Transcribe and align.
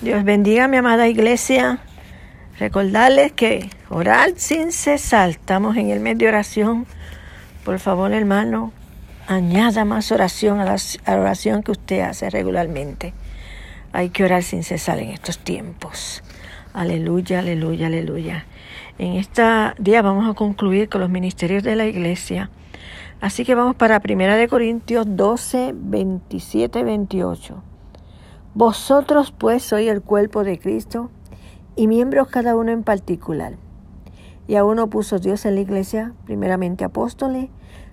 Dios 0.00 0.24
bendiga 0.24 0.66
mi 0.66 0.78
amada 0.78 1.08
iglesia. 1.08 1.78
Recordarles 2.58 3.32
que 3.32 3.68
orar 3.90 4.30
sin 4.36 4.72
cesar. 4.72 5.28
Estamos 5.28 5.76
en 5.76 5.90
el 5.90 6.00
mes 6.00 6.16
de 6.16 6.26
oración. 6.26 6.86
Por 7.66 7.78
favor, 7.80 8.10
hermano, 8.14 8.72
añada 9.26 9.84
más 9.84 10.10
oración 10.10 10.58
a 10.58 10.64
la, 10.64 10.76
a 11.04 11.10
la 11.16 11.20
oración 11.20 11.62
que 11.62 11.72
usted 11.72 12.00
hace 12.00 12.30
regularmente. 12.30 13.12
Hay 13.92 14.08
que 14.08 14.24
orar 14.24 14.42
sin 14.42 14.62
cesar 14.62 15.00
en 15.00 15.10
estos 15.10 15.38
tiempos. 15.38 16.22
Aleluya, 16.72 17.40
aleluya, 17.40 17.88
aleluya. 17.88 18.46
En 18.96 19.16
este 19.16 19.42
día 19.78 20.00
vamos 20.00 20.30
a 20.30 20.32
concluir 20.32 20.88
con 20.88 21.02
los 21.02 21.10
ministerios 21.10 21.62
de 21.62 21.76
la 21.76 21.84
iglesia. 21.84 22.48
Así 23.20 23.44
que 23.44 23.54
vamos 23.54 23.76
para 23.76 24.00
1 24.02 24.48
Corintios 24.48 25.04
12, 25.14 25.72
27, 25.74 26.84
28. 26.84 27.69
Vosotros 28.60 29.32
pues 29.32 29.62
sois 29.62 29.88
el 29.88 30.02
cuerpo 30.02 30.44
de 30.44 30.58
Cristo 30.58 31.08
y 31.76 31.86
miembros 31.86 32.28
cada 32.28 32.54
uno 32.56 32.70
en 32.72 32.82
particular. 32.82 33.54
Y 34.48 34.56
a 34.56 34.66
uno 34.66 34.90
puso 34.90 35.18
Dios 35.18 35.46
en 35.46 35.54
la 35.54 35.62
iglesia, 35.62 36.12
primeramente 36.26 36.84
apóstoles, 36.84 37.48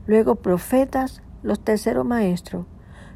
luego 0.07 0.35
profetas, 0.35 1.21
los 1.41 1.61
terceros 1.61 2.05
maestros, 2.05 2.65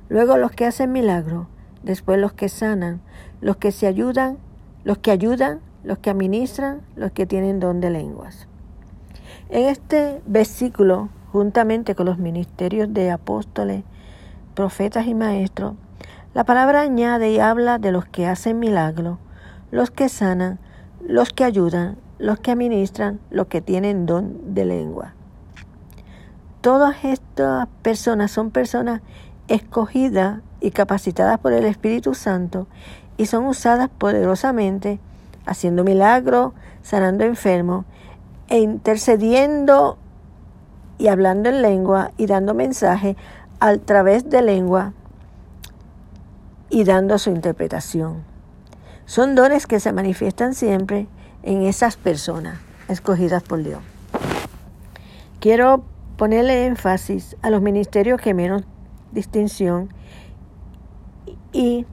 luego 0.08 0.38
los 0.38 0.52
que 0.52 0.66
hacen 0.66 0.94
milagros, 0.94 1.48
después 1.84 2.18
los 2.20 2.32
que 2.32 2.48
sanan, 2.48 3.02
los 3.42 3.58
que 3.58 3.74
se 3.74 3.86
ayudan, 3.86 4.38
los 4.86 5.00
que 5.00 5.12
ayudan, 5.12 5.60
los 5.84 5.98
que 5.98 6.10
administran, 6.10 6.84
los 6.96 7.12
que 7.12 7.26
tienen 7.26 7.60
don 7.60 7.82
de 7.82 7.90
lenguas. 7.90 8.48
En 9.50 9.68
este 9.68 10.22
versículo, 10.26 11.10
juntamente 11.34 11.96
con 11.96 12.06
los 12.06 12.18
ministerios 12.18 12.94
de 12.94 13.12
apóstoles, 13.12 13.84
profetas 14.56 15.06
y 15.06 15.14
maestros, 15.14 15.74
la 16.34 16.46
palabra 16.46 16.82
añade 16.82 17.32
y 17.32 17.40
habla 17.40 17.78
de 17.78 17.92
los 17.92 18.06
que 18.06 18.26
hacen 18.26 18.58
milagros, 18.58 19.18
los 19.70 19.92
que 19.92 20.08
sanan, 20.08 20.60
los 21.06 21.34
que 21.34 21.44
ayudan, 21.44 21.98
los 22.20 22.40
que 22.40 22.52
administran, 22.52 23.20
los 23.30 23.48
que 23.48 23.62
tienen 23.62 24.06
don 24.06 24.54
de 24.54 24.64
lengua. 24.64 25.14
Todas 26.62 27.04
estas 27.04 27.68
personas 27.82 28.32
son 28.32 28.52
personas 28.52 29.02
escogidas 29.50 30.40
y 30.62 30.72
capacitadas 30.72 31.38
por 31.40 31.52
el 31.52 31.66
Espíritu 31.66 32.14
Santo 32.14 32.68
y 33.18 33.26
son 33.26 33.46
usadas 33.46 33.90
poderosamente 33.90 35.00
haciendo 35.46 35.84
milagros, 35.84 36.54
sanando 36.82 37.26
enfermos 37.26 37.86
e 38.48 38.60
intercediendo 38.60 39.98
y 40.98 41.08
hablando 41.08 41.50
en 41.50 41.62
lengua 41.62 42.12
y 42.16 42.28
dando 42.28 42.54
mensaje 42.54 43.18
a 43.60 43.76
través 43.78 44.30
de 44.30 44.42
lengua 44.42 44.94
y 46.72 46.86
dando 46.86 47.20
su 47.20 47.30
interpretación. 47.30 48.24
Son 49.06 49.36
dones 49.36 49.68
que 49.68 49.82
se 49.82 49.92
manifiestan 49.92 50.56
siempre 50.56 51.08
en 51.44 51.64
esas 51.64 51.98
personas 51.98 52.60
escogidas 52.88 53.44
por 53.44 53.62
Dios. 53.62 53.82
Quiero 55.42 55.84
ponerle 56.18 56.66
énfasis 56.66 57.36
a 57.42 57.50
los 57.50 57.62
ministerios 57.62 58.22
que 58.22 58.34
menos 58.34 58.64
distinción 59.12 59.90
y 61.52 61.86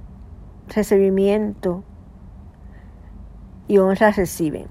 recibimiento 0.69 1.83
y 3.67 3.79
honra 3.79 4.13
reciben. 4.13 4.69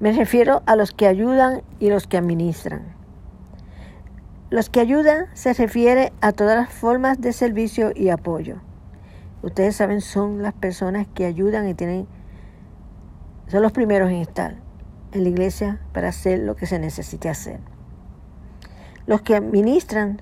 Me 0.00 0.12
refiero 0.12 0.62
a 0.64 0.74
los 0.74 0.92
que 0.92 1.06
ayudan 1.06 1.62
y 1.80 1.90
los 1.90 2.06
que 2.06 2.16
administran. 2.16 2.94
Los 4.48 4.70
que 4.70 4.80
ayudan 4.80 5.26
se 5.34 5.52
refiere 5.52 6.12
a 6.22 6.32
todas 6.32 6.56
las 6.56 6.72
formas 6.72 7.20
de 7.20 7.34
servicio 7.34 7.92
y 7.94 8.08
apoyo 8.08 8.62
ustedes 9.42 9.76
saben, 9.76 10.00
son 10.00 10.42
las 10.42 10.54
personas 10.54 11.06
que 11.14 11.24
ayudan 11.26 11.68
y 11.68 11.74
tienen, 11.74 12.06
son 13.48 13.62
los 13.62 13.72
primeros 13.72 14.10
en 14.10 14.16
estar 14.16 14.56
en 15.12 15.22
la 15.22 15.28
iglesia 15.28 15.80
para 15.92 16.08
hacer 16.08 16.40
lo 16.40 16.56
que 16.56 16.66
se 16.66 16.78
necesite 16.78 17.28
hacer. 17.28 17.60
Los 19.06 19.22
que 19.22 19.34
administran 19.34 20.20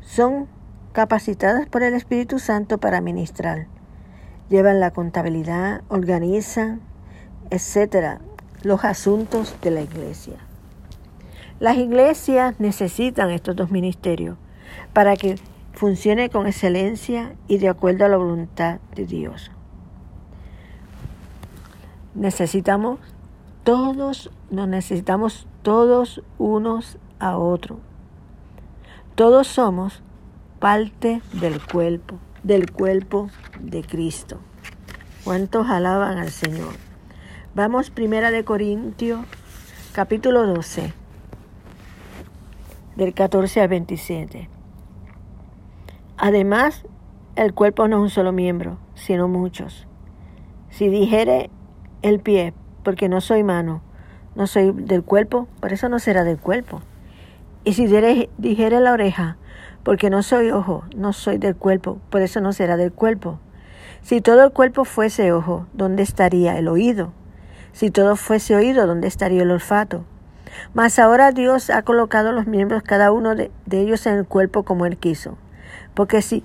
son 0.00 0.48
capacitados 0.92 1.66
por 1.68 1.82
el 1.82 1.94
Espíritu 1.94 2.38
Santo 2.38 2.78
para 2.78 2.98
administrar. 2.98 3.66
Llevan 4.48 4.80
la 4.80 4.90
contabilidad, 4.90 5.82
organizan, 5.88 6.80
etcétera, 7.50 8.20
los 8.62 8.84
asuntos 8.84 9.56
de 9.62 9.70
la 9.70 9.82
iglesia. 9.82 10.36
Las 11.60 11.76
iglesias 11.76 12.58
necesitan 12.58 13.30
estos 13.30 13.54
dos 13.54 13.70
ministerios 13.70 14.36
para 14.92 15.16
que 15.16 15.36
funcione 15.72 16.30
con 16.30 16.46
excelencia 16.46 17.34
y 17.48 17.58
de 17.58 17.68
acuerdo 17.68 18.04
a 18.04 18.08
la 18.08 18.16
voluntad 18.16 18.78
de 18.94 19.06
Dios. 19.06 19.50
Necesitamos 22.14 23.00
todos, 23.64 24.30
nos 24.50 24.68
necesitamos 24.68 25.46
todos 25.62 26.22
unos 26.38 26.98
a 27.18 27.38
otros. 27.38 27.78
Todos 29.14 29.46
somos 29.46 30.02
parte 30.58 31.22
del 31.32 31.60
cuerpo, 31.60 32.16
del 32.42 32.70
cuerpo 32.70 33.28
de 33.60 33.82
Cristo. 33.82 34.38
¿Cuántos 35.24 35.68
alaban 35.68 36.18
al 36.18 36.30
Señor? 36.30 36.74
Vamos 37.54 37.90
primera 37.90 38.30
de 38.30 38.44
Corintios, 38.44 39.20
capítulo 39.92 40.46
12, 40.46 40.92
del 42.96 43.14
14 43.14 43.60
al 43.60 43.68
27. 43.68 44.61
Además, 46.24 46.84
el 47.34 47.52
cuerpo 47.52 47.88
no 47.88 47.96
es 47.96 48.02
un 48.02 48.10
solo 48.10 48.30
miembro, 48.30 48.78
sino 48.94 49.26
muchos. 49.26 49.88
Si 50.70 50.86
dijere 50.86 51.50
el 52.02 52.20
pie, 52.20 52.54
porque 52.84 53.08
no 53.08 53.20
soy 53.20 53.42
mano, 53.42 53.82
no 54.36 54.46
soy 54.46 54.70
del 54.70 55.02
cuerpo, 55.02 55.48
por 55.58 55.72
eso 55.72 55.88
no 55.88 55.98
será 55.98 56.22
del 56.22 56.38
cuerpo. 56.38 56.80
Y 57.64 57.72
si 57.72 57.88
dijere 57.88 58.78
la 58.78 58.92
oreja, 58.92 59.36
porque 59.82 60.10
no 60.10 60.22
soy 60.22 60.52
ojo, 60.52 60.84
no 60.94 61.12
soy 61.12 61.38
del 61.38 61.56
cuerpo, 61.56 61.98
por 62.08 62.22
eso 62.22 62.40
no 62.40 62.52
será 62.52 62.76
del 62.76 62.92
cuerpo. 62.92 63.40
Si 64.00 64.20
todo 64.20 64.44
el 64.44 64.52
cuerpo 64.52 64.84
fuese 64.84 65.32
ojo, 65.32 65.66
¿dónde 65.72 66.04
estaría 66.04 66.56
el 66.56 66.68
oído? 66.68 67.12
Si 67.72 67.90
todo 67.90 68.14
fuese 68.14 68.54
oído, 68.54 68.86
¿dónde 68.86 69.08
estaría 69.08 69.42
el 69.42 69.50
olfato? 69.50 70.04
Mas 70.72 71.00
ahora 71.00 71.32
Dios 71.32 71.68
ha 71.68 71.82
colocado 71.82 72.30
los 72.30 72.46
miembros, 72.46 72.84
cada 72.84 73.10
uno 73.10 73.34
de, 73.34 73.50
de 73.66 73.80
ellos 73.80 74.06
en 74.06 74.14
el 74.14 74.24
cuerpo 74.24 74.62
como 74.62 74.86
Él 74.86 74.98
quiso. 74.98 75.36
Porque 75.94 76.22
si 76.22 76.42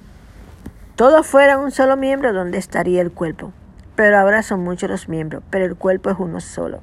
todo 0.96 1.24
fuera 1.24 1.58
un 1.58 1.72
solo 1.72 1.97
miembro, 1.97 2.34
¿dónde 2.34 2.58
estaría 2.58 3.02
el 3.02 3.12
cuerpo? 3.12 3.52
Pero 3.96 4.18
ahora 4.18 4.44
son 4.44 4.63
muchos 4.63 4.90
los 4.90 5.09
miembros, 5.09 5.44
pero 5.50 5.66
el 5.66 5.75
cuerpo 5.75 6.09
es 6.09 6.18
uno 6.19 6.40
solo. 6.41 6.81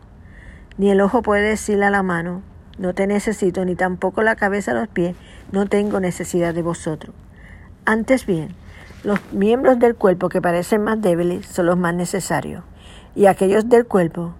Ni 0.79 0.91
el 0.91 1.01
ojo 1.01 1.23
puede 1.23 1.49
decirle 1.49 1.87
a 1.87 1.91
la 1.91 2.03
mano, 2.03 2.43
no 2.79 2.95
te 2.95 3.07
necesito, 3.07 3.65
ni 3.65 3.77
tampoco 3.77 4.23
la 4.23 4.37
cabeza 4.37 4.73
a 4.73 4.75
los 4.75 4.89
pies, 4.89 5.15
no 5.53 5.67
tengo 5.67 6.01
necesidad 6.01 6.55
de 6.55 6.63
vosotros. 6.63 7.15
Antes 7.85 8.27
bien, 8.27 8.55
los 9.05 9.21
miembros 9.33 9.79
del 9.79 9.95
cuerpo 9.95 10.29
que 10.29 10.43
parecen 10.43 10.83
más 10.83 11.01
débiles 11.01 11.47
son 11.47 11.67
los 11.67 11.77
más 11.77 11.95
necesarios, 11.95 12.65
y 13.15 13.27
aquellos 13.27 13.69
del 13.69 13.87
cuerpo 13.87 14.35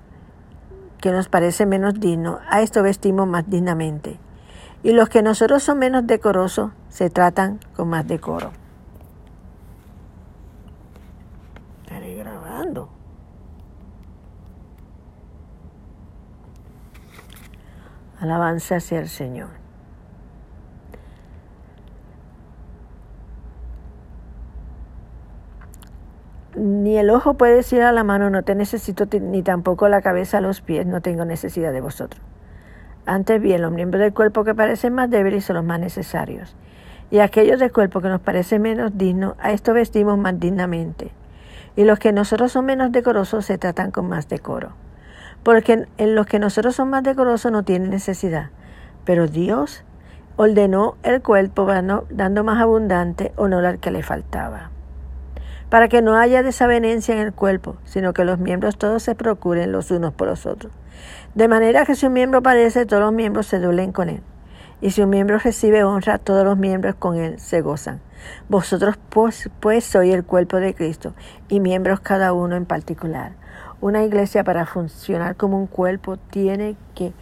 que 1.01 1.13
nos 1.13 1.29
parecen 1.29 1.69
menos 1.69 2.01
dignos, 2.01 2.41
a 2.49 2.63
esto 2.63 2.83
vestimos 2.83 3.29
más 3.29 3.49
dignamente 3.49 4.19
y 4.85 4.93
los 4.93 5.09
que 5.09 5.23
nosotros 5.23 5.63
son 5.63 5.79
menos 5.79 6.07
decorosos 6.07 6.71
se 6.95 7.11
tratan 7.11 7.59
con 7.75 7.89
más 7.89 8.07
decoro. 8.07 8.53
Estaré 11.83 12.15
grabando. 12.15 12.89
Alabanza 18.21 18.77
hacia 18.77 19.01
el 19.01 19.09
Señor. 19.09 19.49
Ni 26.55 26.97
el 26.97 27.11
ojo 27.11 27.35
puede 27.35 27.57
decir 27.57 27.83
a 27.83 27.91
la 27.91 28.05
mano, 28.05 28.31
no 28.31 28.45
te 28.45 28.55
necesito, 28.55 29.07
ni 29.21 29.43
tampoco 29.43 29.89
la 29.89 30.01
cabeza 30.01 30.39
a 30.39 30.41
los 30.41 30.61
pies, 30.61 30.87
no 30.87 31.01
tengo 31.01 31.25
necesidad 31.25 31.73
de 31.73 31.81
vosotros. 31.81 32.23
Antes 33.05 33.43
bien, 33.43 33.63
los 33.63 33.73
miembros 33.73 34.01
del 34.01 34.15
cuerpo 34.15 34.45
que 34.45 34.55
parecen 34.55 34.95
más 34.95 35.11
débiles 35.11 35.45
son 35.45 35.57
los 35.57 35.65
más 35.65 35.81
necesarios. 35.81 36.55
Y 37.11 37.19
aquellos 37.19 37.61
del 37.61 37.73
cuerpo 37.73 38.01
que 38.01 38.09
nos 38.09 38.21
parecen 38.21 38.63
menos 38.63 38.97
dignos, 38.97 39.35
a 39.39 39.53
esto 39.53 39.75
vestimos 39.75 40.19
más 40.19 40.39
dignamente. 40.39 41.13
Y 41.77 41.85
los 41.85 41.99
que 41.99 42.13
nosotros 42.13 42.53
son 42.53 42.67
menos 42.67 42.93
decorosos 42.93 43.47
se 43.47 43.59
tratan 43.59 43.91
con 43.91 44.09
más 44.09 44.29
decoro. 44.29 44.71
Porque 45.43 45.87
en 45.99 46.15
los 46.15 46.27
que 46.27 46.39
nosotros 46.39 46.75
son 46.75 46.91
más 46.91 47.03
decorosos 47.03 47.53
no 47.53 47.63
tienen 47.63 47.91
necesidad. 47.91 48.51
Pero 49.05 49.29
Dios 49.29 49.85
ordenó 50.37 50.97
el 51.03 51.23
cuerpo 51.23 51.67
dando 52.11 52.45
más 52.45 52.61
abundante 52.61 53.33
honor 53.37 53.67
al 53.67 53.79
que 53.79 53.91
le 53.91 54.03
faltaba. 54.03 54.71
Para 55.69 55.89
que 55.89 56.03
no 56.03 56.17
haya 56.17 56.43
desavenencia 56.43 57.15
en 57.15 57.21
el 57.21 57.33
cuerpo, 57.33 57.77
sino 57.85 58.13
que 58.13 58.25
los 58.25 58.39
miembros 58.39 58.79
todos 58.79 59.03
se 59.03 59.15
procuren 59.15 59.73
los 59.73 59.91
unos 59.91 60.13
por 60.13 60.29
los 60.29 60.47
otros. 60.47 60.73
De 61.35 61.49
manera 61.49 61.85
que 61.85 61.95
si 61.95 62.07
un 62.07 62.13
miembro 62.13 62.43
padece, 62.43 62.87
todos 62.87 63.03
los 63.03 63.13
miembros 63.13 63.47
se 63.47 63.59
duelen 63.59 63.93
con 63.93 64.09
él. 64.09 64.23
Y 64.85 64.91
si 64.91 65.01
un 65.01 65.09
miembro 65.09 65.39
recibe 65.39 65.83
honra, 65.83 66.19
todos 66.19 66.45
los 66.45 66.59
miembros 66.59 66.95
con 66.97 67.17
él 67.17 67.41
se 67.41 67.63
gozan. 67.63 68.03
Vosotros 68.51 68.99
pues, 69.09 69.49
pues 69.59 69.83
sois 69.83 70.13
el 70.13 70.27
cuerpo 70.27 70.59
de 70.59 70.75
Cristo 70.75 71.15
y 71.49 71.61
miembros 71.61 72.01
cada 72.01 72.35
uno 72.35 72.55
en 72.55 72.67
particular. 72.67 73.33
Una 73.81 74.05
iglesia 74.05 74.45
para 74.45 74.67
funcionar 74.67 75.37
como 75.37 75.59
un 75.59 75.69
cuerpo 75.69 76.19
tiene 76.19 76.77
que 76.95 77.15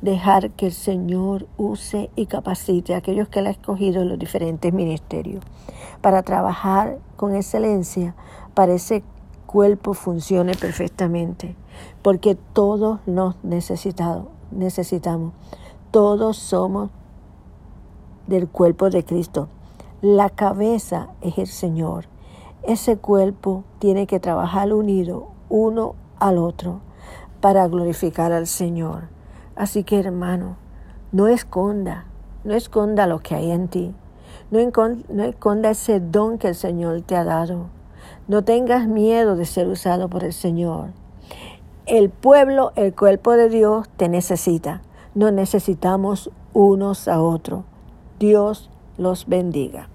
dejar 0.00 0.52
que 0.52 0.64
el 0.64 0.72
Señor 0.72 1.48
use 1.58 2.08
y 2.16 2.24
capacite 2.24 2.94
a 2.94 2.96
aquellos 2.96 3.28
que 3.28 3.40
Él 3.40 3.48
ha 3.48 3.50
escogido 3.50 4.00
en 4.00 4.08
los 4.08 4.18
diferentes 4.18 4.72
ministerios 4.72 5.44
para 6.00 6.22
trabajar 6.22 6.96
con 7.16 7.34
excelencia 7.34 8.14
para 8.54 8.72
ese 8.72 9.04
cuerpo 9.44 9.92
funcione 9.92 10.54
perfectamente, 10.54 11.56
porque 12.00 12.38
todos 12.54 13.00
nos 13.04 13.36
necesitamos, 13.44 14.28
necesitamos, 14.50 15.34
todos 15.90 16.38
somos 16.38 16.88
del 18.26 18.48
cuerpo 18.48 18.90
de 18.90 19.04
Cristo. 19.04 19.48
La 20.00 20.30
cabeza 20.30 21.08
es 21.20 21.38
el 21.38 21.46
Señor. 21.46 22.06
Ese 22.62 22.96
cuerpo 22.96 23.64
tiene 23.78 24.06
que 24.06 24.20
trabajar 24.20 24.72
unido 24.72 25.28
uno 25.48 25.94
al 26.18 26.38
otro 26.38 26.80
para 27.40 27.66
glorificar 27.66 28.32
al 28.32 28.46
Señor. 28.46 29.08
Así 29.56 29.84
que 29.84 29.98
hermano, 29.98 30.56
no 31.10 31.28
esconda, 31.28 32.06
no 32.44 32.54
esconda 32.54 33.06
lo 33.06 33.18
que 33.18 33.34
hay 33.34 33.50
en 33.50 33.68
ti. 33.68 33.94
No 34.50 34.58
esconda 35.24 35.70
ese 35.70 36.00
don 36.00 36.38
que 36.38 36.48
el 36.48 36.54
Señor 36.54 37.02
te 37.02 37.16
ha 37.16 37.24
dado. 37.24 37.66
No 38.28 38.44
tengas 38.44 38.86
miedo 38.86 39.36
de 39.36 39.44
ser 39.44 39.66
usado 39.68 40.08
por 40.08 40.24
el 40.24 40.32
Señor. 40.32 40.90
El 41.86 42.10
pueblo, 42.10 42.72
el 42.76 42.94
cuerpo 42.94 43.32
de 43.32 43.48
Dios 43.48 43.88
te 43.96 44.08
necesita. 44.08 44.82
Nos 45.14 45.32
necesitamos 45.32 46.30
unos 46.52 47.08
a 47.08 47.20
otros. 47.20 47.64
Dios 48.22 48.70
los 48.98 49.26
bendiga. 49.26 49.91